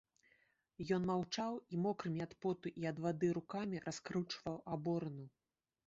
[0.97, 5.25] Ён маўчаў і мокрымі ад поту і ад вады рукамі раскручваў аборыну.